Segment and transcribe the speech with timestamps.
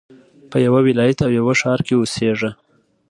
[0.49, 2.51] په يوه ولايت او يوه ښار کښي اوسېږه!